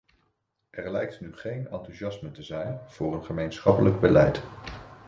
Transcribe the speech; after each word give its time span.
Er 0.71 0.91
lijkt 0.91 1.21
nu 1.21 1.33
geen 1.35 1.67
enthousiasme 1.67 2.31
te 2.31 2.43
zijn 2.43 2.79
voor 2.87 3.13
een 3.13 3.23
gemeenschappelijk 3.23 3.99
beleid. 3.99 4.43